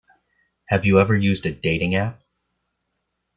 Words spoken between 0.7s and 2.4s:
you ever used a dating app?